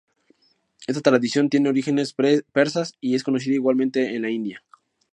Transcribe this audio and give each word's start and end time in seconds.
Esta 0.87 1.01
tradición 1.01 1.47
tiene 1.49 1.69
orígenes 1.69 2.15
persas 2.51 2.95
y 3.01 3.13
es 3.13 3.23
conocida 3.23 3.53
igualmente 3.53 4.15
en 4.15 4.23
la 4.23 4.31
India. 4.31 4.63